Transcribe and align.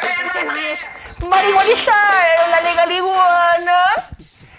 tema 0.00 0.54
es 0.70 0.80
marihuanizar 1.26 2.50
la 2.50 2.60
legal 2.60 2.92
iguana. 2.92 3.78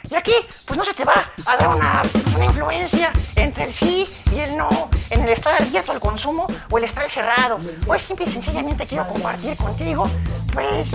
Y 0.10 0.16
aquí, 0.16 0.34
pues 0.66 0.78
no 0.78 0.86
se 0.86 0.94
te 0.94 1.04
va 1.04 1.26
a 1.46 1.58
dar 1.58 1.68
una, 1.68 2.02
influencia 2.46 3.12
entre 3.36 3.66
el 3.66 3.74
sí 3.74 4.08
y 4.32 4.40
el 4.40 4.56
no, 4.56 4.90
en 5.10 5.22
el 5.22 5.30
estar 5.30 5.62
abierto 5.62 5.92
al 5.92 6.00
consumo 6.00 6.48
o 6.70 6.78
el 6.78 6.86
estar 6.86 7.10
cerrado. 7.10 7.60
Pues 7.86 8.04
simple 8.04 8.26
y 8.26 8.32
sencillamente 8.32 8.88
quiero 8.88 9.08
compartir 9.08 9.58
contigo, 9.58 10.10
pues, 10.54 10.92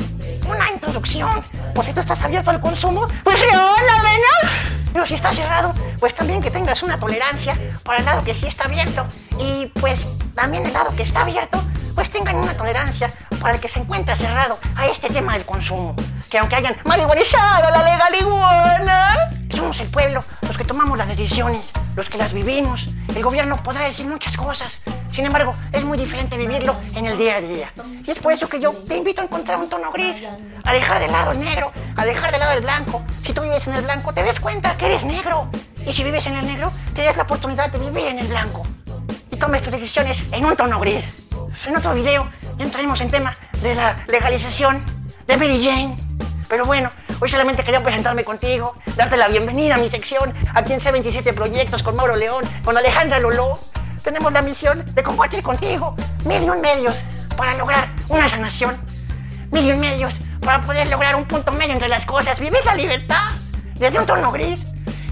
una 0.48 0.70
introducción. 0.70 1.44
Pues 1.74 1.88
si 1.88 1.92
tú 1.92 2.00
estás 2.00 2.22
abierto 2.22 2.50
al 2.50 2.60
consumo, 2.60 3.06
pues 3.22 3.42
¡hola, 3.42 4.02
¿no? 4.02 4.48
Pero 4.92 5.06
si 5.06 5.14
estás 5.14 5.36
cerrado, 5.36 5.74
pues 6.00 6.14
también 6.14 6.42
que 6.42 6.50
tengas 6.50 6.82
una 6.82 6.98
tolerancia 6.98 7.56
para 7.82 7.98
el 7.98 8.04
lado 8.04 8.24
que 8.24 8.34
sí 8.34 8.46
está 8.46 8.64
abierto. 8.64 9.06
Y 9.38 9.66
pues 9.80 10.06
también 10.34 10.64
el 10.64 10.72
lado 10.72 10.94
que 10.96 11.02
está 11.02 11.22
abierto, 11.22 11.62
pues 11.94 12.10
tengan 12.10 12.36
una 12.36 12.56
tolerancia 12.56 13.12
para 13.42 13.56
el 13.56 13.60
que 13.60 13.68
se 13.68 13.80
encuentra 13.80 14.14
cerrado 14.14 14.58
a 14.76 14.86
este 14.86 15.10
tema 15.10 15.34
del 15.34 15.44
consumo. 15.44 15.96
Que 16.30 16.38
aunque 16.38 16.54
hayan 16.54 16.76
marihuanizado 16.84 17.70
la 17.70 17.82
legal 17.82 18.14
iguana, 18.18 19.30
somos 19.50 19.80
el 19.80 19.88
pueblo 19.88 20.24
los 20.42 20.56
que 20.56 20.64
tomamos 20.64 20.96
las 20.96 21.08
decisiones, 21.08 21.72
los 21.96 22.08
que 22.08 22.18
las 22.18 22.32
vivimos. 22.32 22.88
El 23.14 23.22
gobierno 23.22 23.60
podrá 23.62 23.82
decir 23.82 24.06
muchas 24.06 24.36
cosas, 24.36 24.80
sin 25.12 25.26
embargo, 25.26 25.54
es 25.72 25.84
muy 25.84 25.98
diferente 25.98 26.38
vivirlo 26.38 26.76
en 26.94 27.06
el 27.06 27.18
día 27.18 27.36
a 27.36 27.40
día. 27.40 27.72
Y 28.06 28.10
es 28.10 28.18
por 28.18 28.32
eso 28.32 28.48
que 28.48 28.60
yo 28.60 28.72
te 28.88 28.96
invito 28.96 29.20
a 29.20 29.24
encontrar 29.24 29.58
un 29.58 29.68
tono 29.68 29.90
gris, 29.92 30.28
a 30.64 30.72
dejar 30.72 31.00
de 31.00 31.08
lado 31.08 31.32
el 31.32 31.40
negro, 31.40 31.72
a 31.96 32.04
dejar 32.04 32.30
de 32.30 32.38
lado 32.38 32.52
el 32.52 32.62
blanco. 32.62 33.02
Si 33.22 33.32
tú 33.32 33.42
vives 33.42 33.66
en 33.66 33.74
el 33.74 33.82
blanco, 33.82 34.14
te 34.14 34.22
des 34.22 34.38
cuenta 34.40 34.76
que 34.76 34.86
eres 34.86 35.04
negro. 35.04 35.50
Y 35.84 35.92
si 35.92 36.04
vives 36.04 36.26
en 36.26 36.36
el 36.36 36.46
negro, 36.46 36.72
te 36.94 37.02
das 37.02 37.16
la 37.16 37.24
oportunidad 37.24 37.70
de 37.70 37.78
vivir 37.78 38.06
en 38.06 38.20
el 38.20 38.28
blanco. 38.28 38.66
Y 39.30 39.36
tomes 39.36 39.62
tus 39.62 39.72
decisiones 39.72 40.24
en 40.30 40.44
un 40.44 40.56
tono 40.56 40.78
gris. 40.78 41.12
En 41.66 41.76
otro 41.76 41.94
video 41.94 42.28
ya 42.56 42.64
entraremos 42.64 43.00
en 43.00 43.10
tema 43.10 43.36
de 43.62 43.74
la 43.74 44.04
legalización 44.06 44.84
de 45.26 45.36
Mary 45.36 45.64
Jane. 45.64 45.96
Pero 46.48 46.64
bueno, 46.64 46.90
hoy 47.20 47.28
solamente 47.28 47.64
quería 47.64 47.82
presentarme 47.82 48.24
contigo, 48.24 48.74
darte 48.96 49.16
la 49.16 49.28
bienvenida 49.28 49.76
a 49.76 49.78
mi 49.78 49.88
sección 49.88 50.34
aquí 50.54 50.72
en 50.72 50.80
C27 50.80 51.32
Proyectos 51.34 51.82
con 51.82 51.96
Mauro 51.96 52.16
León, 52.16 52.44
con 52.64 52.76
Alejandra 52.76 53.20
Lolo. 53.20 53.58
Tenemos 54.02 54.32
la 54.32 54.42
misión 54.42 54.84
de 54.94 55.02
compartir 55.02 55.42
contigo 55.42 55.94
mil 56.24 56.42
y 56.42 56.50
un 56.50 56.60
medios 56.60 57.04
para 57.36 57.54
lograr 57.54 57.88
una 58.08 58.28
sanación. 58.28 58.78
Mil 59.50 59.64
y 59.64 59.72
un 59.72 59.80
medios 59.80 60.18
para 60.40 60.60
poder 60.60 60.88
lograr 60.88 61.14
un 61.14 61.24
punto 61.24 61.52
medio 61.52 61.72
entre 61.72 61.88
las 61.88 62.04
cosas, 62.04 62.40
vivir 62.40 62.64
la 62.64 62.74
libertad 62.74 63.30
desde 63.76 63.98
un 63.98 64.06
tono 64.06 64.32
gris. 64.32 64.60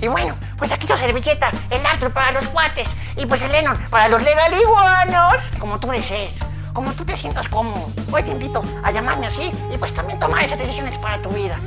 Y 0.03 0.09
bueno, 0.09 0.37
pues 0.59 0.73
aquí 0.73 0.87
tu 0.87 0.97
servilleta, 0.97 1.53
el 1.71 1.85
Arthur 1.85 2.13
para 2.13 2.33
los 2.33 2.47
guates 2.49 2.89
y 3.17 3.27
pues 3.27 3.43
el 3.43 3.53
Lennon 3.53 3.79
para 3.91 4.09
los 4.09 4.23
legal 4.23 4.53
iguanos, 4.53 5.37
como 5.59 5.79
tú 5.79 5.89
desees 5.89 6.41
como 6.73 6.93
tú 6.93 7.05
te 7.05 7.17
sientas 7.17 7.49
cómodo. 7.49 7.91
Hoy 8.13 8.23
te 8.23 8.31
invito 8.31 8.63
a 8.83 8.91
llamarme 8.91 9.27
así 9.27 9.53
y 9.73 9.79
pues 9.79 9.93
también 9.93 10.19
tomar 10.19 10.43
esas 10.43 10.59
decisiones 10.59 10.99
para 10.99 11.21
tu 11.21 11.31
vida. 11.31 11.59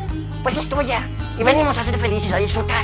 Pues 0.41 0.57
es 0.57 0.67
tuya 0.67 1.07
y 1.37 1.43
venimos 1.43 1.77
a 1.77 1.83
ser 1.83 1.97
felices, 1.97 2.31
a 2.31 2.37
disfrutar. 2.37 2.83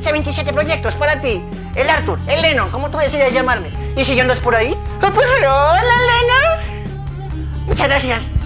C27 0.00 0.52
proyectos 0.52 0.94
para 0.94 1.20
ti. 1.20 1.44
El 1.74 1.90
Arthur, 1.90 2.18
el 2.28 2.42
Lennon, 2.42 2.70
como 2.70 2.90
tú 2.90 2.98
decidas 2.98 3.32
llamarme. 3.32 3.70
Y 3.96 4.04
si 4.04 4.14
yo 4.14 4.22
andas 4.22 4.40
por 4.40 4.54
ahí, 4.54 4.76
pues 5.00 5.12
hola 5.14 5.80
Lennon. 5.82 7.66
Muchas 7.66 7.88
gracias. 7.88 8.37